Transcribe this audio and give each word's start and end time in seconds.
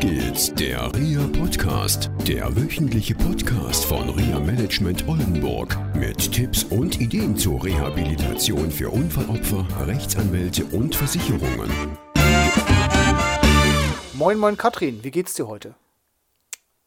geht's, 0.00 0.54
der 0.54 0.90
RIA 0.94 1.28
Podcast, 1.38 2.10
der 2.26 2.56
wöchentliche 2.56 3.14
Podcast 3.14 3.84
von 3.84 4.08
RIA 4.08 4.40
Management 4.40 5.06
Oldenburg 5.06 5.76
mit 5.94 6.32
Tipps 6.32 6.64
und 6.64 6.98
Ideen 6.98 7.36
zur 7.36 7.62
Rehabilitation 7.62 8.70
für 8.70 8.88
Unfallopfer, 8.88 9.66
Rechtsanwälte 9.86 10.64
und 10.64 10.96
Versicherungen. 10.96 11.70
Moin, 14.14 14.38
moin, 14.38 14.56
Katrin, 14.56 15.04
wie 15.04 15.10
geht's 15.10 15.34
dir 15.34 15.46
heute? 15.46 15.74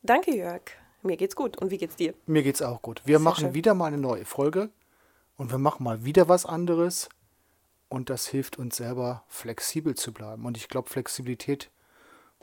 Danke, 0.02 0.36
Jörg. 0.36 0.64
Mir 1.04 1.16
geht's 1.16 1.36
gut. 1.36 1.58
Und 1.58 1.70
wie 1.70 1.78
geht's 1.78 1.96
dir? 1.96 2.16
Mir 2.26 2.42
geht's 2.42 2.64
auch 2.64 2.82
gut. 2.82 3.04
Wir 3.06 3.20
Sehr 3.20 3.24
machen 3.24 3.46
schön. 3.46 3.54
wieder 3.54 3.76
mal 3.76 3.88
eine 3.88 4.00
neue 4.00 4.26
Folge 4.26 4.70
und 5.38 5.52
wir 5.52 5.60
machen 5.60 5.84
mal 5.84 6.04
wieder 6.04 6.30
was 6.30 6.48
anderes 6.48 7.10
und 7.90 8.10
das 8.10 8.26
hilft 8.26 8.58
uns 8.58 8.78
selber, 8.78 9.24
flexibel 9.28 9.94
zu 9.94 10.14
bleiben. 10.14 10.46
Und 10.46 10.58
ich 10.58 10.68
glaube, 10.68 10.90
Flexibilität, 10.90 11.70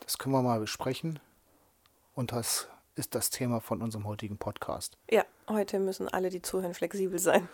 das 0.00 0.18
können 0.18 0.34
wir 0.34 0.42
mal 0.42 0.60
besprechen 0.60 1.18
und 2.14 2.32
das 2.32 2.68
ist 2.96 3.14
das 3.14 3.30
Thema 3.30 3.60
von 3.60 3.82
unserem 3.82 4.06
heutigen 4.06 4.36
Podcast. 4.36 4.98
Ja, 5.10 5.24
heute 5.48 5.78
müssen 5.78 6.08
alle, 6.08 6.30
die 6.30 6.42
zuhören, 6.42 6.74
flexibel 6.74 7.18
sein. 7.18 7.48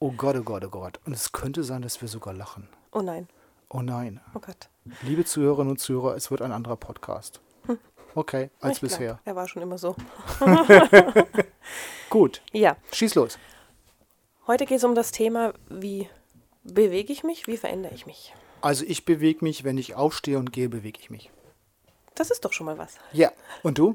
Oh 0.00 0.12
Gott, 0.12 0.36
oh 0.36 0.42
Gott, 0.42 0.64
oh 0.64 0.70
Gott. 0.70 1.00
Und 1.04 1.12
es 1.12 1.32
könnte 1.32 1.62
sein, 1.64 1.82
dass 1.82 2.00
wir 2.00 2.08
sogar 2.08 2.32
lachen. 2.34 2.68
Oh 2.92 3.02
nein. 3.02 3.28
Oh 3.68 3.82
nein. 3.82 4.20
Oh 4.34 4.38
Gott. 4.40 4.68
Liebe 5.02 5.24
Zuhörerinnen 5.24 5.70
und 5.72 5.78
Zuhörer, 5.78 6.14
es 6.16 6.30
wird 6.30 6.40
ein 6.42 6.52
anderer 6.52 6.76
Podcast. 6.76 7.40
Okay, 8.14 8.50
als 8.60 8.76
Ich 8.76 8.80
glaub, 8.80 8.90
bisher. 8.90 9.20
Er 9.24 9.36
war 9.36 9.46
schon 9.46 9.62
immer 9.62 9.76
so. 9.78 9.94
Gut, 12.10 12.42
Ja, 12.52 12.76
schieß 12.92 13.14
los. 13.16 13.38
heute 14.46 14.64
geht 14.64 14.78
es 14.78 14.84
um 14.84 14.94
das 14.94 15.12
Thema, 15.12 15.52
wie 15.68 16.08
bewege 16.64 17.12
ich 17.12 17.22
mich, 17.22 17.46
wie 17.46 17.56
verändere 17.58 17.94
ich 17.94 18.06
mich. 18.06 18.34
Also 18.62 18.84
ich 18.86 19.04
bewege 19.04 19.44
mich, 19.44 19.62
wenn 19.62 19.76
ich 19.78 19.94
aufstehe 19.94 20.38
und 20.38 20.52
gehe, 20.52 20.68
bewege 20.68 20.98
ich 21.00 21.10
mich. 21.10 21.30
Das 22.18 22.30
ist 22.30 22.44
doch 22.44 22.52
schon 22.52 22.66
mal 22.66 22.78
was. 22.78 22.94
Ja. 23.12 23.30
Und 23.62 23.78
du? 23.78 23.94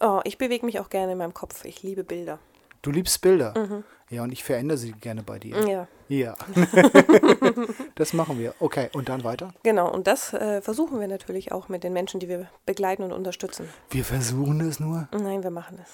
Oh, 0.00 0.20
ich 0.24 0.38
bewege 0.38 0.64
mich 0.64 0.78
auch 0.80 0.88
gerne 0.90 1.12
in 1.12 1.18
meinem 1.18 1.34
Kopf. 1.34 1.64
Ich 1.64 1.82
liebe 1.82 2.04
Bilder. 2.04 2.38
Du 2.82 2.90
liebst 2.90 3.20
Bilder. 3.20 3.82
Ja, 4.08 4.22
und 4.22 4.32
ich 4.32 4.42
verändere 4.42 4.78
sie 4.78 4.92
gerne 4.92 5.22
bei 5.22 5.38
dir. 5.38 5.56
Ja, 5.68 5.86
Ja. 6.08 6.34
das 7.94 8.12
machen 8.12 8.38
wir. 8.38 8.54
Okay, 8.58 8.88
und 8.94 9.08
dann 9.08 9.22
weiter? 9.24 9.52
genau. 9.62 9.90
Und 9.92 10.06
das 10.06 10.32
äh, 10.32 10.62
versuchen 10.62 10.98
wir 11.00 11.08
natürlich 11.08 11.52
auch 11.52 11.68
mit 11.68 11.84
den 11.84 11.92
Menschen, 11.92 12.20
die 12.20 12.28
wir 12.28 12.48
begleiten 12.66 13.02
und 13.02 13.12
unterstützen. 13.12 13.68
Wir 13.90 14.04
versuchen 14.04 14.60
es 14.62 14.80
nur. 14.80 15.08
Nein, 15.12 15.42
wir 15.42 15.50
machen 15.50 15.78
es. 15.82 15.90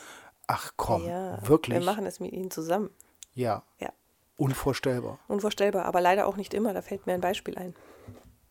Ach 0.47 0.73
komm, 0.77 1.05
Ja, 1.07 1.39
wirklich? 1.49 1.77
wir 1.79 1.85
machen 1.85 2.07
es 2.07 2.21
mit 2.21 2.33
ihnen 2.33 2.51
zusammen. 2.53 2.91
ja, 3.35 3.63
Ja, 3.81 3.89
unvorstellbar. 4.37 5.19
unvorstellbar, 5.27 5.85
aber 5.87 6.01
leider 6.01 6.27
auch 6.29 6.37
nicht 6.37 6.55
immer. 6.55 6.73
Da 6.73 6.83
fällt 6.83 7.07
mir 7.07 7.15
ein 7.15 7.21
Beispiel 7.21 7.59
ein. 7.59 7.75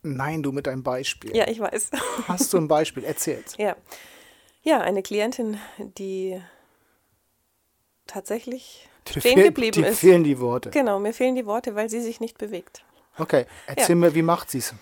Nein, 0.06 0.44
du 0.44 0.52
mit 0.52 0.68
deinem 0.68 0.84
Beispiel. 0.84 1.36
Ja, 1.36 1.48
ich 1.48 1.60
weiß. 1.60 1.92
Hast 2.28 2.54
du 2.54 2.58
ein 2.58 2.68
Beispiel? 2.68 3.04
Erzähl's. 3.04 3.56
Ja. 3.58 3.76
Ja, 4.62 4.82
eine 4.82 5.02
Klientin, 5.04 5.60
die 5.78 6.42
tatsächlich 8.08 8.88
Dir 9.14 9.20
stehen 9.22 9.44
geblieben 9.44 9.84
ist. 9.84 10.00
fehlen 10.00 10.24
die 10.24 10.40
Worte. 10.40 10.70
Genau, 10.72 11.00
mir 11.00 11.14
fehlen 11.14 11.36
die 11.36 11.46
Worte, 11.46 11.76
weil 11.76 11.90
sie 11.90 12.02
sich 12.02 12.20
nicht 12.20 12.38
bewegt. 12.38 12.84
Okay, 13.18 13.46
erzähl 13.68 13.96
Ja. 13.96 13.96
mir, 13.96 14.16
wie 14.16 14.22
macht 14.22 14.50
sie's? 14.50 14.74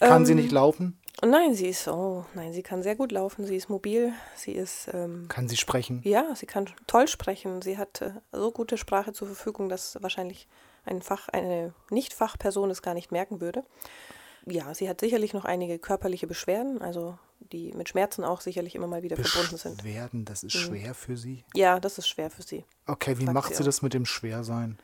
Kann 0.00 0.26
sie 0.26 0.32
Ähm, 0.32 0.38
nicht 0.38 0.52
laufen? 0.52 0.98
Und 1.22 1.30
nein, 1.30 1.54
sie 1.54 1.68
ist, 1.68 1.86
oh, 1.88 2.26
nein, 2.34 2.52
sie 2.52 2.62
kann 2.62 2.82
sehr 2.82 2.96
gut 2.96 3.12
laufen, 3.12 3.46
sie 3.46 3.54
ist 3.56 3.68
mobil, 3.70 4.12
sie 4.34 4.52
ist, 4.52 4.88
ähm, 4.92 5.26
Kann 5.28 5.48
sie 5.48 5.56
sprechen? 5.56 6.00
ja, 6.04 6.34
sie 6.34 6.46
kann 6.46 6.68
toll 6.88 7.06
sprechen, 7.06 7.62
sie 7.62 7.78
hat 7.78 8.02
äh, 8.02 8.10
so 8.32 8.50
gute 8.50 8.76
Sprache 8.76 9.12
zur 9.12 9.28
Verfügung, 9.28 9.68
dass 9.68 9.96
wahrscheinlich 10.02 10.48
ein 10.84 11.00
Fach, 11.00 11.28
eine 11.28 11.72
Nicht-Fachperson 11.90 12.70
es 12.70 12.82
gar 12.82 12.94
nicht 12.94 13.12
merken 13.12 13.40
würde. 13.40 13.62
Ja, 14.46 14.74
sie 14.74 14.88
hat 14.88 15.00
sicherlich 15.00 15.32
noch 15.32 15.44
einige 15.44 15.78
körperliche 15.78 16.26
Beschwerden, 16.26 16.82
also 16.82 17.18
die 17.52 17.72
mit 17.72 17.88
Schmerzen 17.88 18.24
auch 18.24 18.40
sicherlich 18.40 18.74
immer 18.74 18.86
mal 18.86 19.02
wieder 19.02 19.16
verbunden 19.16 19.56
sind. 19.56 19.72
Mhm. 19.72 19.76
Beschwerden, 19.78 20.24
das 20.24 20.42
ist 20.42 20.52
schwer 20.52 20.94
für 20.94 21.16
sie. 21.16 21.44
Ja, 21.54 21.80
das 21.80 21.98
ist 21.98 22.08
schwer 22.08 22.30
für 22.30 22.42
sie. 22.42 22.64
Okay, 22.86 23.18
wie 23.18 23.24
macht 23.24 23.50
sie 23.50 23.58
sie 23.58 23.64
das 23.64 23.82
mit 23.82 23.94
dem 23.94 24.04
Schwersein? 24.06 24.78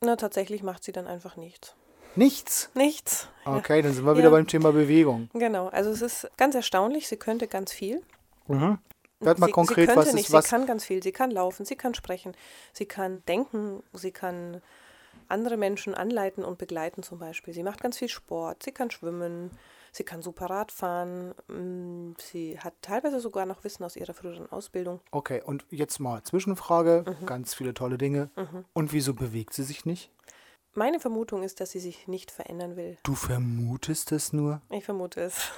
Na, 0.00 0.16
tatsächlich 0.16 0.62
macht 0.62 0.84
sie 0.84 0.92
dann 0.92 1.06
einfach 1.06 1.36
nichts. 1.36 1.74
Nichts. 2.16 2.70
Nichts. 2.74 3.28
Ja. 3.46 3.56
Okay, 3.56 3.80
dann 3.80 3.94
sind 3.94 4.04
wir 4.04 4.12
Ja. 4.12 4.18
wieder 4.18 4.30
beim 4.30 4.46
Thema 4.46 4.72
Bewegung. 4.72 5.30
Genau, 5.32 5.68
also 5.68 5.90
es 5.90 6.02
ist 6.02 6.30
ganz 6.36 6.54
erstaunlich, 6.54 7.08
sie 7.08 7.16
könnte 7.16 7.46
ganz 7.48 7.72
viel. 7.72 8.02
Mhm. 8.48 8.78
Werd 9.20 9.38
mal 9.38 9.46
sie, 9.46 9.52
konkret, 9.52 9.88
sie 9.88 9.94
könnte 9.94 10.08
was 10.08 10.14
nicht, 10.14 10.26
ist 10.26 10.32
was? 10.32 10.46
sie 10.46 10.50
kann 10.50 10.66
ganz 10.66 10.84
viel. 10.84 11.02
Sie 11.02 11.12
kann 11.12 11.30
laufen, 11.30 11.64
sie 11.64 11.76
kann 11.76 11.94
sprechen, 11.94 12.34
sie 12.72 12.86
kann 12.86 13.22
denken, 13.26 13.82
sie 13.92 14.10
kann 14.10 14.60
andere 15.28 15.56
Menschen 15.56 15.94
anleiten 15.94 16.44
und 16.44 16.58
begleiten 16.58 17.02
zum 17.02 17.18
Beispiel. 17.18 17.54
Sie 17.54 17.62
macht 17.62 17.80
ganz 17.80 17.98
viel 17.98 18.08
Sport, 18.08 18.62
sie 18.62 18.72
kann 18.72 18.90
schwimmen, 18.90 19.50
sie 19.92 20.04
kann 20.04 20.22
super 20.22 20.46
Rad 20.50 20.72
fahren, 20.72 21.34
mm, 21.48 22.14
sie 22.20 22.58
hat 22.58 22.74
teilweise 22.82 23.20
sogar 23.20 23.46
noch 23.46 23.64
Wissen 23.64 23.84
aus 23.84 23.96
ihrer 23.96 24.14
früheren 24.14 24.50
Ausbildung. 24.50 25.00
Okay, 25.10 25.42
und 25.44 25.64
jetzt 25.70 25.98
mal 26.00 26.22
Zwischenfrage, 26.22 27.04
Mhm. 27.20 27.26
ganz 27.26 27.54
viele 27.54 27.74
tolle 27.74 27.98
Dinge. 27.98 28.30
Und 28.72 28.92
wieso 28.92 29.14
bewegt 29.14 29.52
sie 29.54 29.64
sich 29.64 29.84
nicht? 29.84 30.10
Meine 30.74 31.00
Vermutung 31.00 31.42
ist, 31.42 31.60
dass 31.60 31.70
sie 31.72 31.80
sich 31.80 32.08
nicht 32.08 32.30
verändern 32.30 32.76
will. 32.76 32.96
Du 33.02 33.14
vermutest 33.14 34.10
es 34.12 34.32
nur? 34.32 34.62
Ich 34.70 34.84
vermute 34.84 35.20
es. 35.20 35.50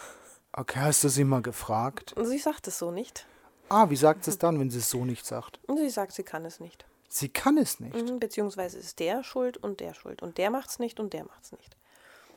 Okay, 0.52 0.80
hast 0.80 1.04
du 1.04 1.08
sie 1.08 1.24
mal 1.24 1.42
gefragt? 1.42 2.14
Sie 2.20 2.38
sagt 2.38 2.66
es 2.68 2.78
so 2.78 2.90
nicht. 2.90 3.26
Ah, 3.68 3.90
wie 3.90 3.96
sagt 3.96 4.24
sie 4.24 4.30
es 4.30 4.38
dann, 4.38 4.58
wenn 4.60 4.70
sie 4.70 4.78
es 4.78 4.90
so 4.90 5.04
nicht 5.04 5.24
sagt? 5.24 5.58
Sie 5.74 5.88
sagt, 5.90 6.12
sie 6.12 6.22
kann 6.24 6.44
es 6.44 6.58
nicht. 6.60 6.84
Sie 7.08 7.28
kann 7.28 7.58
es 7.58 7.80
nicht. 7.80 7.94
Mhm, 7.94 8.18
Beziehungsweise 8.18 8.78
ist 8.78 8.98
der 8.98 9.22
schuld 9.22 9.56
und 9.56 9.80
der 9.80 9.94
schuld. 9.94 10.22
Und 10.22 10.38
der 10.38 10.50
macht's 10.50 10.78
nicht 10.78 10.98
und 11.00 11.12
der 11.12 11.24
macht's 11.24 11.52
nicht. 11.52 11.76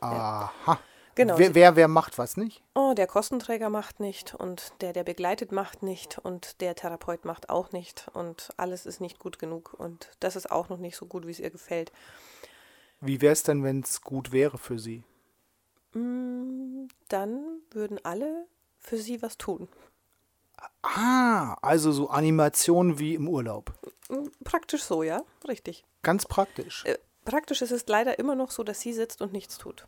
Aha. 0.01 0.79
Genau, 1.15 1.39
Wer, 1.39 1.55
wer, 1.55 1.75
wer 1.75 1.87
macht 1.87 2.19
was 2.19 2.37
nicht? 2.37 2.61
Oh, 2.75 2.93
der 2.95 3.07
Kostenträger 3.07 3.71
macht 3.71 3.99
nicht 3.99 4.35
und 4.35 4.71
der, 4.81 4.93
der 4.93 5.03
begleitet, 5.03 5.51
macht 5.51 5.81
nicht 5.81 6.19
und 6.19 6.61
der 6.61 6.75
Therapeut 6.75 7.25
macht 7.25 7.49
auch 7.49 7.71
nicht 7.71 8.07
und 8.13 8.51
alles 8.57 8.85
ist 8.85 9.01
nicht 9.01 9.17
gut 9.17 9.39
genug 9.39 9.73
und 9.73 10.11
das 10.19 10.35
ist 10.35 10.51
auch 10.51 10.69
noch 10.69 10.77
nicht 10.77 10.95
so 10.95 11.07
gut, 11.07 11.25
wie 11.25 11.31
es 11.31 11.39
ihr 11.39 11.49
gefällt. 11.49 11.91
Wie 13.01 13.19
wäre 13.19 13.33
es 13.33 13.41
denn, 13.41 13.63
wenn 13.63 13.79
es 13.79 14.01
gut 14.01 14.31
wäre 14.31 14.59
für 14.59 14.77
sie? 14.77 15.03
Mm, 15.93 16.85
Dann 17.09 17.61
würden 17.71 17.99
alle 18.03 18.45
für 18.77 18.97
sie 18.97 19.23
was 19.23 19.39
tun. 19.39 19.67
Ah, 20.83 21.55
also 21.63 21.91
so 21.91 22.09
Animationen 22.09 22.99
wie 22.99 23.15
im 23.15 23.27
Urlaub. 23.27 23.73
Mm, 24.09 24.27
Praktisch 24.43 24.83
so, 24.83 25.03
ja, 25.03 25.23
richtig. 25.47 25.83
Ganz 26.03 26.25
praktisch. 26.25 26.85
Äh, 26.85 26.97
Praktisch 27.25 27.61
ist 27.61 27.71
es 27.71 27.85
leider 27.87 28.19
immer 28.19 28.35
noch 28.35 28.51
so, 28.51 28.63
dass 28.63 28.79
sie 28.79 28.93
sitzt 28.93 29.21
und 29.21 29.33
nichts 29.33 29.57
tut. 29.57 29.85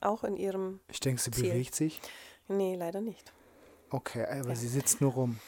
Auch 0.00 0.24
in 0.24 0.36
ihrem. 0.36 0.80
Ich 0.88 1.00
denke, 1.00 1.22
sie 1.22 1.30
Ziel. 1.30 1.48
bewegt 1.50 1.74
sich. 1.74 2.00
Nee, 2.48 2.74
leider 2.76 3.00
nicht. 3.00 3.32
Okay, 3.88 4.26
aber 4.26 4.54
sie 4.56 4.68
sitzt 4.68 5.00
nur 5.00 5.12
rum. 5.12 5.38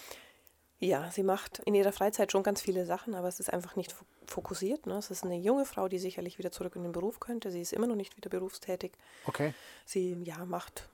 Ja, 0.79 1.11
sie 1.11 1.23
macht 1.23 1.61
in 1.67 1.75
ihrer 1.75 1.93
Freizeit 1.93 2.33
schon 2.33 2.43
ganz 2.43 2.61
viele 2.63 2.85
Sachen, 2.87 3.15
aber 3.15 3.29
es 3.29 3.41
ist 3.41 3.53
einfach 3.53 3.77
nicht 3.77 3.93
fo- 3.93 4.05
fokussiert. 4.27 4.87
Ne? 4.87 4.97
Es 4.97 5.11
ist 5.11 5.25
eine 5.25 5.37
junge 5.37 5.65
Frau, 5.67 5.89
die 5.89 5.99
sicherlich 5.99 6.39
wieder 6.39 6.51
zurück 6.51 6.77
in 6.77 6.83
den 6.83 6.93
Beruf 6.93 7.21
könnte. 7.21 7.51
Sie 7.51 7.61
ist 7.61 7.73
immer 7.73 7.87
noch 7.87 7.95
nicht 7.97 8.17
wieder 8.17 8.31
berufstätig. 8.31 8.93
Okay. 9.27 9.55
Sie 9.87 10.13
ja 10.25 10.45
macht 10.47 10.89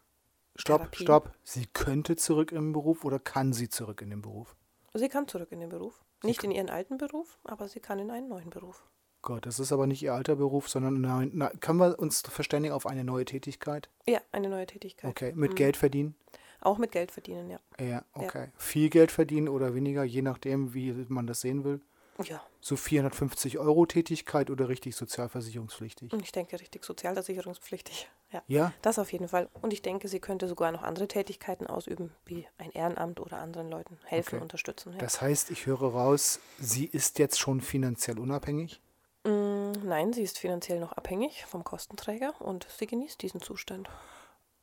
Stopp, 0.57 0.81
Therapie. 0.83 1.03
stopp. 1.05 1.33
Sie 1.45 1.67
könnte 1.67 2.17
zurück 2.17 2.53
im 2.53 2.73
Beruf 2.73 3.05
oder 3.05 3.19
kann 3.19 3.53
sie 3.53 3.69
zurück 3.69 4.03
in 4.03 4.11
den 4.11 4.23
Beruf? 4.23 4.55
Sie 4.95 5.09
kann 5.09 5.27
zurück 5.29 5.53
in 5.53 5.61
den 5.61 5.69
Beruf. 5.71 6.01
Nicht 6.23 6.45
in 6.45 6.51
ihren 6.51 6.71
alten 6.71 6.99
Beruf, 6.99 7.39
aber 7.45 7.69
sie 7.69 7.81
kann 7.81 7.99
in 7.99 8.11
einen 8.11 8.29
neuen 8.29 8.51
Beruf. 8.51 8.85
Gott, 9.23 9.45
das 9.47 9.59
ist 9.61 9.73
aber 9.73 9.87
nicht 9.87 10.03
ihr 10.03 10.15
alter 10.15 10.37
Beruf, 10.37 10.69
sondern 10.69 11.01
nein, 11.01 11.31
na, 11.35 11.51
können 11.61 11.79
wir 11.79 11.99
uns 11.99 12.23
verständigen 12.23 12.75
auf 12.75 12.87
eine 12.87 13.05
neue 13.05 13.25
Tätigkeit? 13.27 13.91
Ja, 14.07 14.21
eine 14.33 14.49
neue 14.49 14.67
Tätigkeit. 14.67 15.11
Okay, 15.11 15.33
mit 15.35 15.51
Mhm. 15.53 15.55
Geld 15.57 15.77
verdienen? 15.77 16.15
Auch 16.63 16.79
mit 16.79 16.93
Geld 16.93 17.11
verdienen, 17.11 17.51
ja. 17.51 17.61
Ja, 17.79 18.05
okay. 18.13 18.49
Viel 18.57 18.91
Geld 18.91 19.11
verdienen 19.11 19.49
oder 19.49 19.75
weniger, 19.75 20.05
je 20.05 20.23
nachdem, 20.23 20.75
wie 20.75 20.93
man 21.09 21.27
das 21.27 21.41
sehen 21.41 21.65
will. 21.65 21.81
Ja, 22.25 22.43
So 22.61 22.77
450 22.77 23.59
Euro 23.59 23.87
Tätigkeit 23.87 24.51
oder 24.51 24.69
richtig 24.69 24.95
sozialversicherungspflichtig? 24.97 26.13
ich 26.13 26.33
denke 26.33 26.61
richtig 26.61 26.85
sozialversicherungspflichtig. 26.85 28.11
Ja, 28.31 28.43
Ja, 28.47 28.73
das 28.83 28.99
auf 28.99 29.11
jeden 29.13 29.27
Fall. 29.29 29.49
Und 29.63 29.73
ich 29.73 29.83
denke, 29.83 30.07
sie 30.09 30.21
könnte 30.21 30.47
sogar 30.47 30.71
noch 30.71 30.83
andere 30.83 31.09
Tätigkeiten 31.09 31.67
ausüben, 31.67 32.13
wie 32.27 32.47
ein 32.59 32.71
Ehrenamt 32.73 33.19
oder 33.21 33.39
anderen 33.39 33.71
Leuten 33.71 33.99
helfen, 34.05 34.35
Okay. 34.37 34.43
unterstützen. 34.43 34.93
Ja. 34.93 34.99
das 34.99 35.21
heißt, 35.21 35.51
ich 35.51 35.67
höre 35.67 35.83
raus, 35.93 36.41
sie 36.59 36.85
ist 36.85 37.19
jetzt 37.19 37.41
schon 37.41 37.61
finanziell 37.61 38.19
unabhängig? 38.19 38.81
Mm, 39.25 39.73
Nein, 39.83 40.13
sie 40.13 40.23
ist 40.23 40.39
finanziell 40.39 40.79
noch 40.79 40.93
abhängig 40.93 41.45
vom 41.47 41.65
Kostenträger 41.65 42.39
und 42.41 42.67
sie 42.77 42.87
genießt 42.87 43.21
diesen 43.23 43.41
Zustand. 43.41 43.89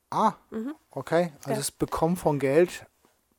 Ah, 0.10 0.34
okay. 0.92 1.34
Also 1.40 1.52
Ja. 1.52 1.58
das 1.58 1.72
Bekommen 1.72 2.16
von 2.16 2.40
Geld 2.40 2.86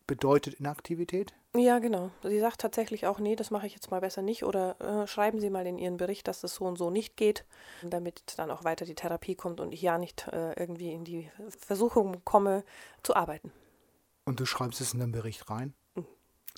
bedeutet 0.06 0.54
Inaktivität? 0.54 1.32
Ja, 1.56 1.78
genau. 1.78 2.10
Sie 2.22 2.38
sagt 2.40 2.60
tatsächlich 2.60 3.06
auch, 3.06 3.18
nee, 3.18 3.34
das 3.34 3.50
mache 3.50 3.66
ich 3.66 3.72
jetzt 3.72 3.90
mal 3.90 4.00
besser 4.00 4.22
nicht 4.22 4.44
oder 4.44 4.80
äh, 4.80 5.06
schreiben 5.06 5.40
Sie 5.40 5.50
mal 5.50 5.66
in 5.66 5.78
Ihren 5.78 5.96
Bericht, 5.96 6.28
dass 6.28 6.40
das 6.40 6.54
so 6.54 6.64
und 6.66 6.76
so 6.76 6.90
nicht 6.90 7.16
geht, 7.16 7.44
damit 7.82 8.22
dann 8.36 8.50
auch 8.50 8.64
weiter 8.64 8.84
die 8.84 8.94
Therapie 8.94 9.34
kommt 9.34 9.60
und 9.60 9.72
ich 9.72 9.80
ja 9.80 9.98
nicht 9.98 10.28
äh, 10.28 10.52
irgendwie 10.52 10.92
in 10.92 11.04
die 11.04 11.30
Versuchung 11.48 12.22
komme, 12.24 12.64
zu 13.02 13.16
arbeiten. 13.16 13.50
Und 14.24 14.40
du 14.40 14.46
schreibst 14.46 14.80
es 14.80 14.92
in 14.92 15.00
den 15.00 15.10
Bericht 15.10 15.48
rein? 15.48 15.74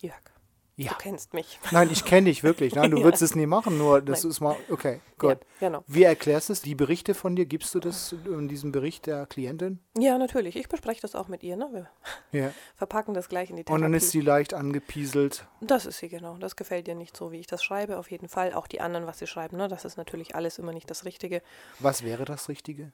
Jörg. 0.03 0.40
Ja. 0.83 0.93
Du 0.93 0.97
kennst 0.99 1.35
mich. 1.35 1.59
Nein, 1.73 1.91
ich 1.93 2.07
kenne 2.07 2.31
dich 2.31 2.43
wirklich. 2.43 2.75
Nein, 2.75 2.91
du 2.91 2.99
Ja. 2.99 3.05
würdest 3.05 3.23
es 3.23 3.35
nie 3.35 3.45
machen, 3.45 3.77
nur 3.77 4.01
das 4.01 4.23
Nein. 4.23 4.31
ist 4.31 4.41
mal, 4.41 4.57
okay, 4.71 5.01
gut. 5.19 5.33
Ja, 5.61 5.69
genau. 5.69 5.85
Wie 5.87 6.05
erklärst 6.05 6.49
du 6.49 6.55
es? 6.55 6.63
Die 6.63 6.75
Berichte 6.75 7.13
von 7.13 7.37
dir, 7.37 7.45
gibst 7.45 7.75
du 7.75 7.81
das 7.81 8.13
in 8.25 8.49
diesem 8.49 8.73
Bericht 8.73 9.05
der 9.07 9.27
Klientin? 9.27 9.79
Ja, 9.99 10.17
natürlich. 10.17 10.57
Ich 10.57 10.69
bespreche 10.71 11.03
das 11.03 11.15
auch 11.15 11.29
mit 11.29 11.43
ihr. 11.43 11.57
Ne? 11.57 11.69
Wir 11.71 11.91
Ja. 12.41 12.53
verpacken 12.77 13.13
das 13.13 13.29
gleich 13.29 13.51
in 13.51 13.57
die 13.57 13.65
Therapie. 13.65 13.75
Und 13.77 13.83
dann 13.83 13.93
ist 13.95 14.11
sie 14.11 14.23
leicht 14.23 14.55
angepieselt. 14.55 15.47
Das 15.61 15.85
ist 15.85 15.99
sie, 15.99 16.09
genau. 16.09 16.39
Das 16.39 16.57
gefällt 16.57 16.89
ihr 16.89 16.95
nicht 16.95 17.15
so, 17.15 17.31
wie 17.31 17.41
ich 17.41 17.47
das 17.47 17.63
schreibe, 17.63 17.99
auf 17.99 18.11
jeden 18.11 18.29
Fall. 18.31 18.55
Auch 18.55 18.67
die 18.67 18.81
anderen, 18.81 19.07
was 19.07 19.19
sie 19.19 19.27
schreiben, 19.27 19.59
ne? 19.59 19.69
das 19.69 19.85
ist 19.85 19.99
natürlich 19.99 20.35
alles 20.35 20.59
immer 20.59 20.73
nicht 20.73 20.89
das 20.91 21.05
Richtige. 21.05 21.43
Was 21.79 22.03
wäre 22.05 22.25
das 22.25 22.49
Richtige? 22.49 22.93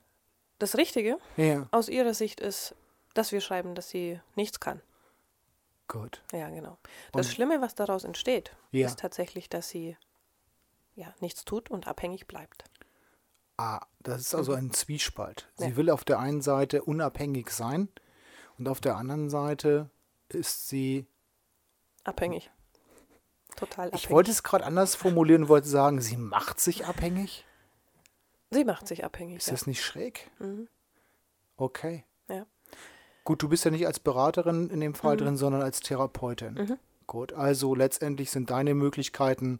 Das 0.58 0.76
Richtige 0.76 1.18
Ja, 1.36 1.68
aus 1.70 1.88
ihrer 1.88 2.14
Sicht 2.14 2.40
ist, 2.40 2.74
dass 3.14 3.30
wir 3.30 3.40
schreiben, 3.40 3.74
dass 3.74 3.90
sie 3.90 4.20
nichts 4.34 4.58
kann. 4.58 4.80
Gut. 5.88 6.22
Ja, 6.32 6.48
genau. 6.50 6.78
Das 7.12 7.26
Und- 7.26 7.32
Schlimme, 7.32 7.60
was 7.60 7.74
daraus 7.74 8.04
entsteht, 8.04 8.56
Ja. 8.72 8.86
ist 8.86 8.98
tatsächlich, 8.98 9.48
dass 9.48 9.68
sie 9.68 9.96
ja, 10.94 11.12
nichts 11.20 11.44
tut 11.44 11.70
und 11.70 11.86
abhängig 11.86 12.26
bleibt. 12.26 12.64
Ah, 13.58 13.80
das 14.00 14.20
ist 14.22 14.34
also 14.34 14.52
ein 14.54 14.72
Zwiespalt. 14.72 15.48
Sie 15.56 15.64
Mhm. 15.64 15.70
Ja. 15.70 15.76
will 15.76 15.90
auf 15.90 16.04
der 16.04 16.18
einen 16.18 16.40
Seite 16.42 16.82
unabhängig 16.84 17.50
sein 17.50 17.88
und 18.58 18.68
auf 18.68 18.80
der 18.80 18.96
anderen 18.96 19.28
Seite 19.30 19.90
ist 20.28 20.68
sie. 20.68 21.06
Abhängig. 22.04 22.50
Total 23.56 23.86
abhängig. 23.88 24.04
Ich 24.04 24.10
wollte 24.10 24.30
es 24.30 24.42
gerade 24.42 24.64
anders 24.64 24.94
formulieren, 24.94 25.44
und 25.44 25.48
wollte 25.48 25.68
sagen, 25.68 26.00
sie 26.00 26.16
macht 26.16 26.60
sich 26.60 26.86
abhängig. 26.86 27.44
sie 28.50 28.64
macht 28.64 28.86
sich 28.88 29.04
abhängig. 29.04 29.38
Ist 29.38 29.46
ja. 29.48 29.52
das 29.54 29.66
nicht 29.66 29.82
schräg? 29.84 30.30
Mhm. 30.38 30.68
Okay. 31.56 32.04
Ja. 32.28 32.46
Gut, 33.26 33.42
du 33.42 33.48
bist 33.50 33.64
ja 33.66 33.70
nicht 33.70 33.86
als 33.86 34.00
Beraterin 34.00 34.70
in 34.70 34.80
dem 34.80 34.94
Fall 34.94 35.16
Mhm. 35.16 35.20
drin, 35.20 35.36
sondern 35.36 35.60
als 35.60 35.80
Therapeutin. 35.80 36.54
Mhm. 36.54 36.78
Gut, 37.06 37.32
also 37.34 37.74
letztendlich 37.74 38.30
sind 38.30 38.50
deine 38.50 38.74
Möglichkeiten, 38.74 39.58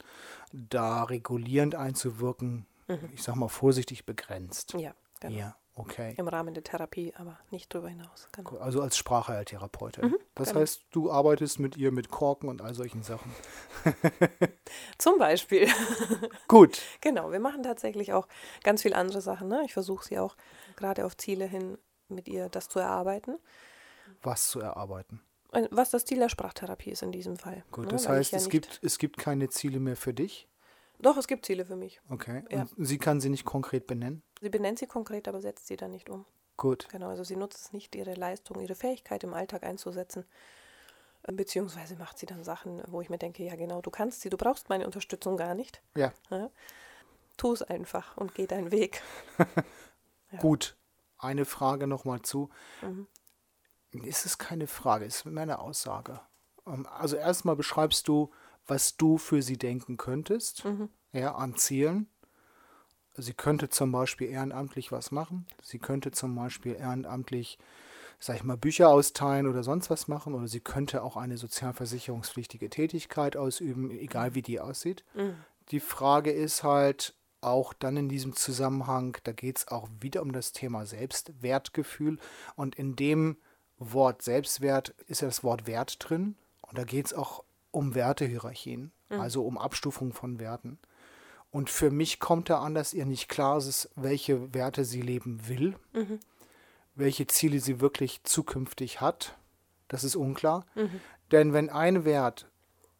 da 0.52 1.02
regulierend 1.04 1.74
einzuwirken, 1.74 2.66
Mhm. 2.88 3.10
ich 3.14 3.22
sag 3.22 3.34
mal 3.36 3.48
vorsichtig 3.48 4.06
begrenzt. 4.06 4.72
Ja, 4.78 4.94
genau. 5.20 5.36
Ja, 5.36 5.56
okay. 5.74 6.14
Im 6.16 6.28
Rahmen 6.28 6.54
der 6.54 6.62
Therapie, 6.64 7.12
aber 7.16 7.38
nicht 7.50 7.74
darüber 7.74 7.88
hinaus. 7.88 8.28
Genau. 8.32 8.50
Gut, 8.50 8.60
Also 8.60 8.80
als 8.82 8.96
Sprachheiltherapeutin. 8.96 10.06
Mhm, 10.10 10.16
das 10.36 10.48
genau. 10.48 10.60
heißt, 10.60 10.82
du 10.92 11.10
arbeitest 11.10 11.58
mit 11.60 11.76
ihr 11.76 11.90
mit 11.92 12.08
Korken 12.10 12.48
und 12.48 12.62
all 12.62 12.74
solchen 12.74 13.02
Sachen. 13.02 13.32
Zum 14.98 15.18
Beispiel. 15.18 15.68
Gut. 16.48 16.80
genau, 17.00 17.30
wir 17.32 17.40
machen 17.40 17.62
tatsächlich 17.62 18.12
auch 18.12 18.26
ganz 18.64 18.82
viel 18.82 18.94
andere 18.94 19.20
Sachen. 19.20 19.48
Ne? 19.48 19.62
Ich 19.64 19.72
versuche 19.72 20.04
sie 20.04 20.18
auch 20.18 20.36
gerade 20.76 21.04
auf 21.04 21.16
Ziele 21.16 21.46
hin 21.46 21.78
mit 22.08 22.28
ihr 22.28 22.48
das 22.48 22.68
zu 22.68 22.78
erarbeiten. 22.78 23.38
Was 24.22 24.48
zu 24.48 24.60
erarbeiten. 24.60 25.20
Was 25.70 25.90
das 25.90 26.04
Ziel 26.04 26.18
der 26.18 26.28
Sprachtherapie 26.28 26.90
ist 26.90 27.02
in 27.02 27.12
diesem 27.12 27.36
Fall. 27.36 27.64
Gut, 27.70 27.86
ne? 27.86 27.92
das 27.92 28.08
Weil 28.08 28.18
heißt, 28.18 28.32
ja 28.32 28.38
es, 28.38 28.48
gibt, 28.48 28.80
es 28.82 28.98
gibt 28.98 29.16
keine 29.16 29.48
Ziele 29.48 29.80
mehr 29.80 29.96
für 29.96 30.12
dich. 30.12 30.48
Doch, 30.98 31.16
es 31.16 31.26
gibt 31.26 31.46
Ziele 31.46 31.64
für 31.64 31.76
mich. 31.76 32.00
Okay. 32.08 32.42
Ja. 32.50 32.66
Und 32.76 32.84
sie 32.84 32.98
kann 32.98 33.20
sie 33.20 33.28
nicht 33.28 33.44
konkret 33.44 33.86
benennen. 33.86 34.22
Sie 34.40 34.48
benennt 34.48 34.78
sie 34.78 34.86
konkret, 34.86 35.28
aber 35.28 35.40
setzt 35.40 35.66
sie 35.66 35.76
dann 35.76 35.90
nicht 35.90 36.08
um. 36.08 36.24
Gut. 36.56 36.88
Genau, 36.90 37.08
also 37.08 37.22
sie 37.22 37.36
nutzt 37.36 37.66
es 37.66 37.72
nicht, 37.72 37.94
ihre 37.94 38.14
Leistung, 38.14 38.60
ihre 38.60 38.74
Fähigkeit 38.74 39.22
im 39.24 39.34
Alltag 39.34 39.62
einzusetzen. 39.62 40.24
Äh, 41.24 41.32
Beziehungsweise 41.32 41.96
macht 41.96 42.18
sie 42.18 42.26
dann 42.26 42.44
Sachen, 42.44 42.82
wo 42.86 43.00
ich 43.00 43.10
mir 43.10 43.18
denke, 43.18 43.42
ja 43.42 43.56
genau, 43.56 43.82
du 43.82 43.90
kannst 43.90 44.22
sie, 44.22 44.30
du 44.30 44.36
brauchst 44.36 44.68
meine 44.68 44.86
Unterstützung 44.86 45.36
gar 45.36 45.54
nicht. 45.54 45.82
Ja. 45.96 46.12
Ja? 46.30 46.50
Tu 47.36 47.52
es 47.52 47.62
einfach 47.62 48.16
und 48.16 48.34
geh 48.34 48.46
deinen 48.46 48.70
Weg. 48.70 49.02
Ja. 50.32 50.40
Gut. 50.40 50.76
Eine 51.18 51.44
Frage 51.44 51.86
nochmal 51.86 52.22
zu. 52.22 52.50
Mhm. 52.82 53.06
Ist 54.04 54.26
es 54.26 54.38
keine 54.38 54.66
Frage, 54.66 55.04
ist 55.04 55.24
mehr 55.24 55.42
eine 55.42 55.58
Aussage. 55.58 56.20
Ähm, 56.66 56.86
Also 56.86 57.16
erstmal 57.16 57.56
beschreibst 57.56 58.08
du, 58.08 58.30
was 58.66 58.96
du 58.96 59.16
für 59.16 59.42
sie 59.42 59.56
denken 59.56 59.96
könntest, 59.96 60.64
Mhm. 60.64 60.88
ja, 61.12 61.34
an 61.34 61.56
Zielen. 61.56 62.08
Sie 63.14 63.32
könnte 63.32 63.70
zum 63.70 63.92
Beispiel 63.92 64.28
ehrenamtlich 64.28 64.92
was 64.92 65.10
machen. 65.10 65.46
Sie 65.62 65.78
könnte 65.78 66.10
zum 66.10 66.34
Beispiel 66.34 66.74
ehrenamtlich, 66.74 67.58
sag 68.18 68.36
ich 68.36 68.44
mal, 68.44 68.58
Bücher 68.58 68.90
austeilen 68.90 69.46
oder 69.46 69.62
sonst 69.62 69.88
was 69.88 70.06
machen. 70.08 70.34
Oder 70.34 70.48
sie 70.48 70.60
könnte 70.60 71.02
auch 71.02 71.16
eine 71.16 71.38
sozialversicherungspflichtige 71.38 72.68
Tätigkeit 72.68 73.36
ausüben, 73.38 73.90
egal 73.90 74.34
wie 74.34 74.42
die 74.42 74.60
aussieht. 74.60 75.02
Mhm. 75.14 75.36
Die 75.70 75.80
Frage 75.80 76.30
ist 76.30 76.62
halt 76.62 77.14
auch 77.40 77.72
dann 77.72 77.96
in 77.96 78.08
diesem 78.08 78.34
Zusammenhang, 78.34 79.16
da 79.24 79.32
geht 79.32 79.58
es 79.58 79.68
auch 79.68 79.88
wieder 80.00 80.22
um 80.22 80.32
das 80.32 80.52
Thema 80.52 80.86
Selbstwertgefühl. 80.86 82.18
Und 82.56 82.74
in 82.76 82.96
dem 82.96 83.36
Wort 83.78 84.22
Selbstwert 84.22 84.94
ist 85.06 85.20
ja 85.20 85.28
das 85.28 85.44
Wort 85.44 85.66
Wert 85.66 85.96
drin. 86.00 86.36
Und 86.62 86.78
da 86.78 86.84
geht 86.84 87.06
es 87.06 87.14
auch 87.14 87.44
um 87.70 87.94
Wertehierarchien, 87.94 88.90
also 89.10 89.44
um 89.46 89.58
Abstufung 89.58 90.12
von 90.12 90.40
Werten. 90.40 90.78
Und 91.50 91.70
für 91.70 91.90
mich 91.90 92.18
kommt 92.20 92.50
da 92.50 92.60
an, 92.60 92.74
dass 92.74 92.92
ihr 92.94 93.06
nicht 93.06 93.28
klar 93.28 93.58
ist, 93.58 93.88
welche 93.94 94.52
Werte 94.52 94.84
sie 94.84 95.00
leben 95.02 95.46
will, 95.48 95.76
Mhm. 95.92 96.18
welche 96.94 97.26
Ziele 97.26 97.60
sie 97.60 97.80
wirklich 97.80 98.24
zukünftig 98.24 99.00
hat. 99.00 99.36
Das 99.88 100.02
ist 100.04 100.16
unklar. 100.16 100.66
Mhm. 100.74 101.00
Denn 101.30 101.52
wenn 101.52 101.70
ein 101.70 102.04
Wert 102.04 102.48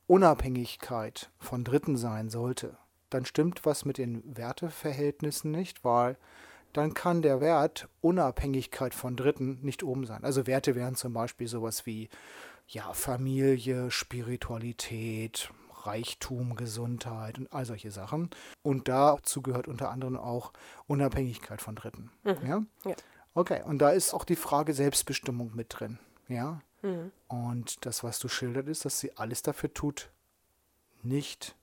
Unabhängigkeit 0.06 1.30
von 1.38 1.64
Dritten 1.64 1.96
sein 1.96 2.28
sollte, 2.30 2.76
dann 3.16 3.24
stimmt 3.24 3.64
was 3.64 3.84
mit 3.84 3.98
den 3.98 4.22
Werteverhältnissen 4.36 5.50
nicht, 5.50 5.84
weil 5.84 6.16
dann 6.72 6.92
kann 6.92 7.22
der 7.22 7.40
Wert 7.40 7.88
Unabhängigkeit 8.02 8.94
von 8.94 9.16
Dritten 9.16 9.58
nicht 9.62 9.82
oben 9.82 10.04
sein. 10.04 10.22
Also 10.24 10.46
Werte 10.46 10.74
wären 10.74 10.94
zum 10.94 11.14
Beispiel 11.14 11.48
sowas 11.48 11.86
wie 11.86 12.10
ja, 12.68 12.92
Familie, 12.92 13.90
Spiritualität, 13.90 15.50
Reichtum, 15.84 16.56
Gesundheit 16.56 17.38
und 17.38 17.50
all 17.52 17.64
solche 17.64 17.90
Sachen. 17.90 18.28
Und 18.62 18.88
dazu 18.88 19.40
gehört 19.40 19.68
unter 19.68 19.90
anderem 19.90 20.18
auch 20.18 20.52
Unabhängigkeit 20.86 21.62
von 21.62 21.76
Dritten. 21.76 22.10
Ja? 22.24 22.62
Ja. 22.84 22.96
Okay, 23.32 23.62
und 23.64 23.78
da 23.78 23.90
ist 23.90 24.12
auch 24.12 24.24
die 24.24 24.36
Frage 24.36 24.74
Selbstbestimmung 24.74 25.52
mit 25.54 25.68
drin. 25.70 25.98
Ja. 26.28 26.60
Mhm. 26.82 27.12
Und 27.28 27.86
das, 27.86 28.04
was 28.04 28.18
du 28.18 28.28
schildert, 28.28 28.68
ist, 28.68 28.84
dass 28.84 28.98
sie 28.98 29.16
alles 29.16 29.42
dafür 29.42 29.72
tut, 29.72 30.10
nicht 31.02 31.56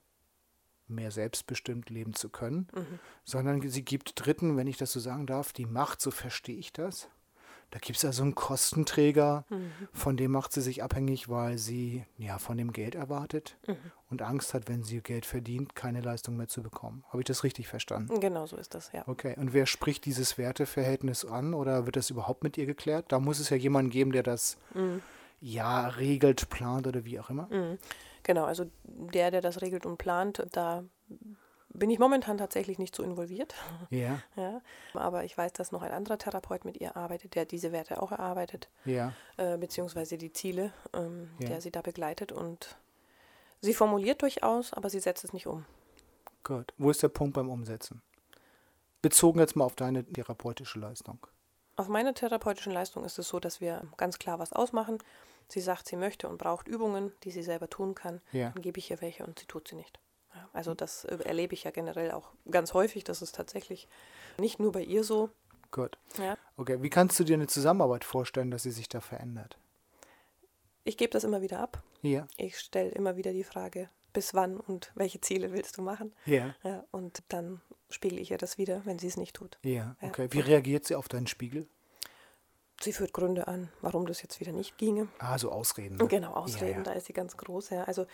mehr 0.93 1.11
selbstbestimmt 1.11 1.89
leben 1.89 2.13
zu 2.13 2.29
können, 2.29 2.67
Mhm. 2.73 2.99
sondern 3.23 3.67
sie 3.69 3.83
gibt 3.83 4.13
Dritten, 4.23 4.55
wenn 4.57 4.67
ich 4.67 4.77
das 4.77 4.91
so 4.91 4.99
sagen 4.99 5.25
darf, 5.27 5.53
die 5.53 5.65
Macht, 5.65 6.01
so 6.01 6.11
verstehe 6.11 6.57
ich 6.57 6.71
das. 6.73 7.09
Da 7.71 7.79
gibt 7.79 7.97
es 7.97 8.05
also 8.05 8.21
einen 8.21 8.35
Kostenträger, 8.35 9.45
Mhm. 9.49 9.71
von 9.93 10.15
dem 10.15 10.31
macht 10.31 10.51
sie 10.53 10.61
sich 10.61 10.83
abhängig, 10.83 11.27
weil 11.29 11.57
sie 11.57 12.05
ja 12.17 12.37
von 12.37 12.55
dem 12.57 12.71
Geld 12.71 12.93
erwartet 12.93 13.57
Mhm. 13.67 13.75
und 14.11 14.21
Angst 14.21 14.53
hat, 14.53 14.67
wenn 14.69 14.83
sie 14.83 15.01
Geld 15.01 15.25
verdient, 15.25 15.73
keine 15.73 16.01
Leistung 16.01 16.37
mehr 16.37 16.47
zu 16.47 16.61
bekommen. 16.61 17.03
Habe 17.09 17.21
ich 17.21 17.25
das 17.25 17.43
richtig 17.43 17.67
verstanden? 17.67 18.19
Genau 18.19 18.45
so 18.45 18.57
ist 18.57 18.75
das, 18.75 18.91
ja. 18.91 19.03
Okay, 19.07 19.33
und 19.37 19.53
wer 19.53 19.65
spricht 19.65 20.05
dieses 20.05 20.37
Werteverhältnis 20.37 21.25
an 21.25 21.55
oder 21.55 21.85
wird 21.87 21.95
das 21.95 22.11
überhaupt 22.11 22.43
mit 22.43 22.57
ihr 22.59 22.67
geklärt? 22.67 23.05
Da 23.11 23.19
muss 23.19 23.39
es 23.39 23.49
ja 23.49 23.57
jemanden 23.57 23.89
geben, 23.89 24.11
der 24.11 24.23
das 24.23 24.57
Mhm. 24.75 25.01
Ja 25.43 25.87
regelt, 25.89 26.49
plant 26.49 26.87
oder 26.87 27.03
wie 27.05 27.19
auch 27.19 27.29
immer. 27.29 27.47
Mhm. 27.51 27.77
Genau, 28.23 28.45
also 28.45 28.65
der, 28.85 29.29
der 29.31 29.41
das 29.41 29.61
regelt 29.61 29.85
und 29.85 29.97
plant, 29.97 30.45
da 30.53 30.83
bin 31.75 31.89
ich 31.89 31.99
momentan 31.99 32.37
tatsächlich 32.37 32.79
nicht 32.79 32.95
so 32.95 33.03
involviert. 33.03 33.53
Ja, 33.89 34.19
Ja, 34.37 34.61
aber 34.93 35.25
ich 35.25 35.37
weiß, 35.37 35.51
dass 35.53 35.71
noch 35.73 35.81
ein 35.81 35.91
anderer 35.91 36.17
Therapeut 36.17 36.63
mit 36.65 36.79
ihr 36.79 36.95
arbeitet, 36.95 37.35
der 37.35 37.45
diese 37.45 37.71
Werte 37.73 38.01
auch 38.01 38.11
erarbeitet, 38.11 38.69
ja, 38.85 39.11
äh, 39.37 39.57
beziehungsweise 39.57 40.17
die 40.17 40.31
Ziele, 40.31 40.71
ähm, 40.93 41.29
Ja. 41.39 41.49
der 41.49 41.61
sie 41.61 41.71
da 41.71 41.81
begleitet. 41.81 42.31
Und 42.31 42.77
sie 43.59 43.73
formuliert 43.73 44.21
durchaus, 44.21 44.71
aber 44.71 44.89
sie 44.89 44.99
setzt 44.99 45.23
es 45.25 45.33
nicht 45.33 45.47
um. 45.47 45.65
gut. 46.45 46.73
Wo 46.77 46.89
ist 46.91 47.03
der 47.03 47.09
Punkt 47.09 47.33
beim 47.35 47.49
Umsetzen? 47.49 48.01
Bezogen 49.01 49.39
jetzt 49.39 49.55
mal 49.57 49.65
auf 49.65 49.75
deine 49.75 50.05
therapeutische 50.05 50.79
Leistung. 50.79 51.19
Auf 51.75 51.87
meiner 51.89 52.13
therapeutischen 52.13 52.71
Leistung 52.71 53.03
ist 53.03 53.17
es 53.19 53.27
so, 53.27 53.39
dass 53.39 53.59
wir 53.59 53.81
ganz 53.97 54.19
klar 54.19 54.39
was 54.39 54.53
ausmachen. 54.53 54.99
Sie 55.53 55.61
sagt, 55.61 55.87
sie 55.87 55.97
möchte 55.97 56.27
und 56.27 56.39
braucht 56.39 56.67
Übungen, 56.67 57.11
die 57.23 57.29
sie 57.29 57.43
selber 57.43 57.69
tun 57.69 57.93
kann. 57.93 58.21
Ja. 58.31 58.49
Dann 58.49 58.63
gebe 58.63 58.79
ich 58.79 58.89
ihr 58.89 58.99
welche 59.01 59.23
und 59.23 59.37
sie 59.37 59.45
tut 59.45 59.67
sie 59.67 59.75
nicht. 59.75 59.99
Ja, 60.33 60.49
also 60.51 60.73
das 60.73 61.05
äh, 61.05 61.15
erlebe 61.25 61.53
ich 61.53 61.63
ja 61.63 61.69
generell 61.69 62.09
auch 62.09 62.31
ganz 62.49 62.73
häufig. 62.73 63.03
Das 63.03 63.21
ist 63.21 63.35
tatsächlich 63.35 63.87
nicht 64.39 64.59
nur 64.59 64.71
bei 64.71 64.81
ihr 64.81 65.03
so. 65.03 65.29
Gut. 65.69 65.99
Ja. 66.17 66.39
Okay, 66.57 66.81
wie 66.81 66.89
kannst 66.89 67.19
du 67.19 67.23
dir 67.23 67.35
eine 67.35 67.45
Zusammenarbeit 67.45 68.03
vorstellen, 68.03 68.49
dass 68.49 68.63
sie 68.63 68.71
sich 68.71 68.89
da 68.89 68.99
verändert? 68.99 69.59
Ich 70.85 70.97
gebe 70.97 71.11
das 71.11 71.23
immer 71.23 71.41
wieder 71.43 71.59
ab. 71.59 71.83
Ja, 72.01 72.27
Ich 72.35 72.57
stelle 72.57 72.89
immer 72.89 73.15
wieder 73.15 73.31
die 73.31 73.43
Frage, 73.43 73.89
bis 74.11 74.33
wann 74.33 74.57
und 74.59 74.91
welche 74.95 75.21
Ziele 75.21 75.51
willst 75.53 75.77
du 75.77 75.83
machen? 75.83 76.13
ja, 76.25 76.55
Ja, 76.63 76.83
und 76.89 77.21
dann 77.29 77.61
spiegel 77.91 78.17
ich 78.17 78.31
ihr 78.31 78.39
das 78.39 78.57
wieder, 78.57 78.81
wenn 78.85 78.97
sie 78.97 79.07
es 79.07 79.17
nicht 79.17 79.35
tut. 79.35 79.59
Ja. 79.63 79.95
Okay, 80.01 80.27
wie 80.31 80.39
reagiert 80.39 80.85
sie 80.85 80.95
auf 80.95 81.07
deinen 81.07 81.27
Spiegel? 81.27 81.67
Sie 82.83 82.93
führt 82.93 83.13
Gründe 83.13 83.47
an, 83.47 83.69
warum 83.81 84.05
das 84.05 84.21
jetzt 84.21 84.39
wieder 84.39 84.51
nicht 84.51 84.77
ginge. 84.77 85.07
Ah, 85.19 85.37
so 85.37 85.51
Ausreden. 85.51 85.97
ne? 85.97 86.07
Genau, 86.07 86.33
Ausreden, 86.33 86.71
Ja, 86.71 86.77
ja. 86.77 86.83
da 86.83 86.91
ist 86.93 87.05
sie 87.07 87.13
ganz 87.13 87.37
groß. 87.37 87.69
Ja. 87.71 87.83
Also 87.85 88.05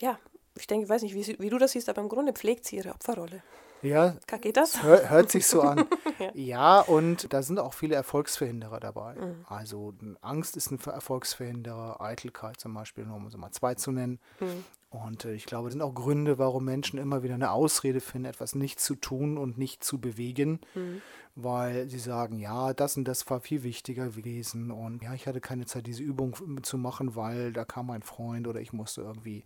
ja, 0.00 0.18
ich 0.56 0.66
denke, 0.66 0.84
ich 0.84 0.90
weiß 0.90 1.02
nicht, 1.02 1.14
wie, 1.14 1.22
sie, 1.22 1.38
wie 1.38 1.50
du 1.50 1.58
das 1.58 1.72
siehst, 1.72 1.88
aber 1.88 2.00
im 2.02 2.08
Grunde 2.08 2.32
pflegt 2.32 2.64
sie 2.64 2.76
ihre 2.76 2.90
Opferrolle. 2.90 3.42
Ja, 3.80 4.16
Geht 4.40 4.56
das? 4.56 4.82
hör, 4.82 5.08
hört 5.08 5.30
sich 5.30 5.46
so 5.46 5.60
an. 5.62 5.86
Ja. 6.18 6.30
ja. 6.34 6.80
und 6.80 7.32
da 7.32 7.42
sind 7.42 7.60
auch 7.60 7.74
viele 7.74 7.94
Erfolgsverhinderer 7.94 8.80
dabei. 8.80 9.14
Mhm. 9.14 9.44
Also 9.48 9.94
Angst 10.20 10.56
ist 10.56 10.72
ein 10.72 10.80
Erfolgsverhinderer, 10.80 12.00
Eitelkeit 12.00 12.58
zum 12.58 12.74
Beispiel, 12.74 13.04
nur 13.06 13.16
um 13.16 13.30
so 13.30 13.38
mal 13.38 13.52
zwei 13.52 13.74
zu 13.76 13.92
nennen. 13.92 14.18
Mhm. 14.40 14.64
Und 14.90 15.26
äh, 15.26 15.34
ich 15.34 15.44
glaube, 15.44 15.68
das 15.68 15.74
sind 15.74 15.82
auch 15.82 15.94
Gründe, 15.94 16.38
warum 16.38 16.64
Menschen 16.64 16.98
immer 16.98 17.22
wieder 17.22 17.34
eine 17.34 17.50
Ausrede 17.50 18.00
finden, 18.00 18.24
etwas 18.26 18.54
nicht 18.54 18.80
zu 18.80 18.94
tun 18.94 19.36
und 19.36 19.58
nicht 19.58 19.84
zu 19.84 20.00
bewegen, 20.00 20.60
Mhm. 20.74 21.02
weil 21.34 21.88
sie 21.90 21.98
sagen, 21.98 22.38
ja, 22.38 22.72
das 22.72 22.96
und 22.96 23.04
das 23.04 23.28
war 23.28 23.40
viel 23.40 23.62
wichtiger 23.62 24.06
gewesen 24.06 24.70
und 24.70 25.02
ja, 25.02 25.12
ich 25.12 25.26
hatte 25.26 25.40
keine 25.42 25.66
Zeit, 25.66 25.86
diese 25.86 26.02
Übung 26.02 26.34
zu 26.62 26.78
machen, 26.78 27.14
weil 27.16 27.52
da 27.52 27.66
kam 27.66 27.86
mein 27.88 28.02
Freund 28.02 28.48
oder 28.48 28.60
ich 28.60 28.72
musste 28.72 29.02
irgendwie 29.02 29.44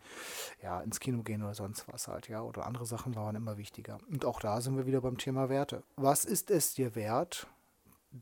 ja, 0.63 0.81
ins 0.81 1.01
Kino 1.01 1.23
gehen 1.25 1.43
oder 1.43 1.55
sonst 1.55 1.87
was 1.89 2.07
halt, 2.07 2.29
ja, 2.29 2.41
oder 2.43 2.65
andere 2.67 2.87
Sachen 2.87 3.17
waren 3.17 3.35
immer 3.35 3.59
wichtiger. 3.59 3.99
Und 4.11 4.25
auch 4.25 4.39
da 4.39 4.61
sind 4.61 4.77
wir 4.77 4.87
wieder 4.87 5.01
beim 5.01 5.19
Thema 5.19 5.49
Werte. 5.49 5.83
Was 5.97 6.25
ist 6.25 6.53
es 6.53 6.75
dir 6.75 6.95
wert, 6.95 7.49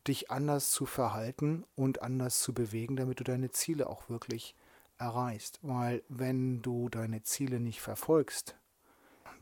dich 0.09 0.31
anders 0.31 0.71
zu 0.71 0.87
verhalten 0.87 1.65
und 1.77 2.01
anders 2.01 2.41
zu 2.41 2.55
bewegen, 2.55 2.97
damit 2.97 3.21
du 3.21 3.25
deine 3.25 3.51
Ziele 3.51 3.91
auch 3.91 4.09
wirklich 4.09 4.55
erreichst. 5.01 5.59
Weil 5.63 6.03
wenn 6.09 6.63
du 6.63 6.89
deine 6.89 7.23
Ziele 7.23 7.59
nicht 7.61 7.81
verfolgst, 7.81 8.57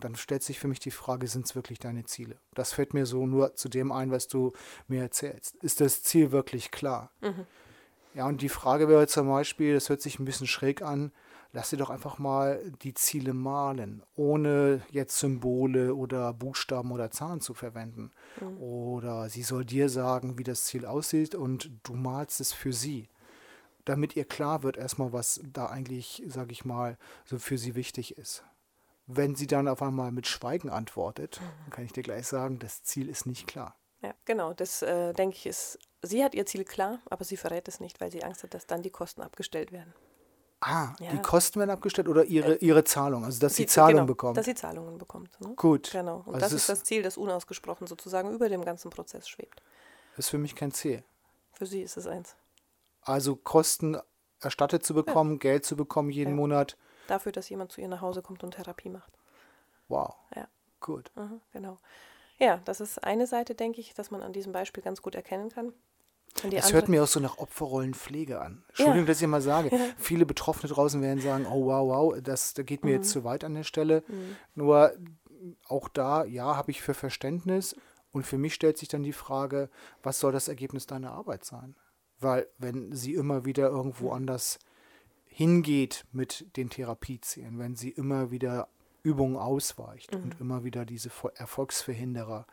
dann 0.01 0.15
stellt 0.15 0.43
sich 0.43 0.59
für 0.61 0.69
mich 0.69 0.79
die 0.79 0.93
Frage, 0.93 1.27
sind 1.27 1.47
es 1.47 1.55
wirklich 1.55 1.79
deine 1.79 2.05
Ziele? 2.05 2.37
Das 2.55 2.73
fällt 2.73 2.95
mir 2.95 3.05
so 3.05 3.27
nur 3.27 3.55
zu 3.55 3.69
dem 3.69 3.91
ein, 3.91 4.11
was 4.11 4.29
du 4.29 4.53
mir 4.87 5.03
erzählst. 5.03 5.57
Ist 5.57 5.81
das 5.81 6.03
Ziel 6.03 6.31
wirklich 6.31 6.71
klar? 6.71 7.11
Ja, 8.15 8.27
und 8.27 8.43
die 8.43 8.49
Frage 8.49 8.89
wäre 8.89 9.07
zum 9.07 9.29
Beispiel, 9.29 9.75
das 9.75 9.89
hört 9.89 10.01
sich 10.01 10.19
ein 10.19 10.25
bisschen 10.25 10.47
schräg 10.47 10.83
an, 10.83 11.13
lass 11.53 11.71
dir 11.71 11.77
doch 11.77 11.91
einfach 11.91 12.19
mal 12.19 12.63
die 12.83 12.95
Ziele 12.95 13.35
malen, 13.35 14.03
ohne 14.15 14.83
jetzt 14.91 15.19
Symbole 15.19 15.95
oder 15.95 16.33
Buchstaben 16.33 16.93
oder 16.93 17.11
Zahlen 17.11 17.41
zu 17.41 17.55
verwenden. 17.55 18.13
Oder 18.61 19.29
sie 19.29 19.43
soll 19.43 19.65
dir 19.65 19.89
sagen, 19.89 20.39
wie 20.39 20.45
das 20.45 20.65
Ziel 20.65 20.87
aussieht 20.87 21.35
und 21.35 21.71
du 21.83 21.95
malst 21.95 22.41
es 22.41 22.53
für 22.53 22.73
sie. 22.73 23.09
Damit 23.89 24.17
ihr 24.17 24.27
klar 24.27 24.63
wird 24.63 24.77
erstmal, 24.77 25.13
was 25.15 25.41
da 25.53 25.67
eigentlich, 25.67 26.23
sage 26.27 26.53
ich 26.53 26.65
mal, 26.67 26.99
so 27.25 27.39
für 27.39 27.57
sie 27.57 27.75
wichtig 27.75 28.19
ist. 28.19 28.45
Wenn 29.07 29.35
sie 29.35 29.47
dann 29.47 29.67
auf 29.67 29.81
einmal 29.81 30.13
mit 30.13 30.27
Schweigen 30.27 30.69
antwortet, 30.69 31.41
dann 31.65 31.71
kann 31.71 31.85
ich 31.87 31.93
dir 31.95 32.03
gleich 32.03 32.27
sagen, 32.27 32.59
das 32.59 32.83
Ziel 32.83 33.09
ist 33.09 33.25
nicht 33.25 33.47
klar. 33.47 33.77
Ja, 34.03 34.13
genau. 34.27 34.53
Das 34.53 34.83
äh, 34.83 35.15
denke 35.15 35.37
ich 35.37 35.47
ist. 35.47 35.79
Sie 36.03 36.23
hat 36.23 36.35
ihr 36.35 36.45
Ziel 36.45 36.65
klar, 36.65 36.99
aber 37.09 37.25
sie 37.25 37.39
verrät 37.39 37.67
es 37.67 37.81
nicht, 37.81 37.99
weil 38.01 38.11
sie 38.13 38.23
Angst 38.23 38.43
hat, 38.43 38.53
dass 38.53 38.67
dann 38.67 38.83
die 38.83 38.91
Kosten 38.91 39.23
abgestellt 39.23 39.73
werden. 39.73 39.95
Ah, 40.61 40.95
Ja. 41.01 41.11
die 41.13 41.23
Kosten 41.23 41.59
werden 41.61 41.71
abgestellt 41.71 42.09
oder 42.09 42.25
ihre, 42.25 42.57
ihre 42.57 42.85
Zahlung, 42.85 43.25
also 43.25 43.41
dass 43.41 43.57
sie 43.57 43.63
Die- 43.63 43.69
Zahlung 43.69 43.95
genau, 43.95 44.07
bekommt. 44.07 44.37
Dass 44.37 44.45
sie 44.45 44.55
Zahlungen 44.55 44.99
bekommt. 44.99 45.41
Ne? 45.41 45.55
Gut. 45.57 45.91
Genau. 45.93 46.19
Und 46.27 46.35
Also 46.35 46.41
das 46.41 46.53
ist 46.53 46.69
das 46.69 46.85
Ziel, 46.85 47.03
das 47.03 47.17
unausgesprochen 47.17 47.87
sozusagen 47.87 48.31
über 48.35 48.49
dem 48.51 48.65
ganzen 48.65 48.91
Prozess 48.91 49.29
schwebt. 49.29 49.63
Das 50.17 50.27
ist 50.27 50.31
für 50.31 50.39
mich 50.39 50.55
kein 50.55 50.73
Ziel. 50.73 51.03
Für 51.53 51.65
sie 51.65 51.81
ist 51.83 51.97
es 51.97 52.07
eins. 52.07 52.37
Also 53.09 53.37
Kosten 53.37 53.97
erstattet 54.41 54.85
zu 54.85 54.95
bekommen, 54.95 55.39
Geld 55.39 55.65
zu 55.65 55.77
bekommen 55.77 56.11
jeden 56.11 56.31
Ja. 56.31 56.37
Monat. 56.37 56.77
Dafür, 57.07 57.33
dass 57.33 57.49
jemand 57.49 57.73
zu 57.73 57.81
ihr 57.81 57.89
nach 57.89 58.01
Hause 58.03 58.23
kommt 58.23 58.45
und 58.45 58.53
Therapie 58.53 58.91
macht. 58.91 59.13
Wow, 59.89 60.15
Ja. 60.37 60.47
gut. 60.81 61.11
Mhm, 61.17 61.41
genau. 61.53 61.79
Ja, 62.39 62.61
das 62.67 62.81
ist 62.81 63.03
eine 63.03 63.27
Seite, 63.27 63.55
denke 63.55 63.81
ich, 63.81 63.95
dass 63.95 64.11
man 64.11 64.23
an 64.23 64.33
diesem 64.33 64.53
Beispiel 64.53 64.83
ganz 64.83 65.03
gut 65.03 65.15
erkennen 65.15 65.49
kann. 65.49 65.73
Es 66.53 66.73
hört 66.73 66.89
mir 66.89 67.03
auch 67.03 67.09
so 67.09 67.19
nach 67.19 67.39
Opferrollenpflege 67.39 68.41
an. 68.41 68.63
Entschuldigung, 68.69 69.07
dass 69.07 69.21
ich 69.21 69.27
mal 69.27 69.41
sage. 69.41 69.71
Viele 69.99 70.25
Betroffene 70.27 70.73
draußen 70.73 71.01
werden 71.03 71.21
sagen, 71.21 71.47
oh 71.47 71.65
wow, 71.67 71.89
wow, 71.89 72.21
das, 72.23 72.55
das 72.55 72.65
geht 72.67 72.85
mir 72.85 72.91
Mhm. 72.91 72.97
jetzt 72.99 73.11
zu 73.11 73.25
weit 73.25 73.43
an 73.43 73.55
der 73.55 73.65
Stelle. 73.65 74.05
Nur 74.55 74.93
auch 75.67 75.89
da, 75.89 76.25
ja, 76.25 76.55
habe 76.57 76.71
ich 76.71 76.83
für 76.83 76.95
Verständnis. 76.95 77.75
Und 78.13 78.25
für 78.27 78.39
mich 78.39 78.55
stellt 78.55 78.79
sich 78.79 78.89
dann 78.89 79.03
die 79.03 79.13
Frage, 79.13 79.69
was 80.03 80.21
soll 80.21 80.31
das 80.33 80.47
Ergebnis 80.49 80.87
deiner 80.87 81.13
Arbeit 81.13 81.45
sein? 81.45 81.75
Weil 82.21 82.47
wenn 82.59 82.93
sie 82.93 83.15
immer 83.15 83.45
wieder 83.45 83.69
irgendwo 83.69 84.13
anders 84.13 84.59
hingeht 85.27 86.05
mit 86.13 86.57
den 86.57 86.71
Therapiezielen, 86.71 87.59
wenn 87.59 87.77
sie 87.77 87.91
immer 87.91 88.31
wieder 88.31 88.69
Übungen 89.03 89.37
ausweicht 89.37 90.15
und 90.15 90.41
immer 90.41 90.65
wieder 90.65 90.85
diese 90.85 91.11
Erfolgsverhinderer, 91.37 92.47